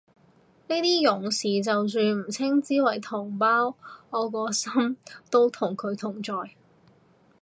[0.67, 3.75] 呢啲勇士就算唔稱之為同胞，
[4.09, 4.97] 我個心
[5.29, 6.55] 都同佢同在